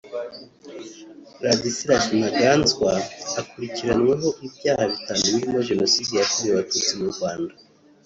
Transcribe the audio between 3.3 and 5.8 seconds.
akurikiranyweho ibyaha bitanu birimo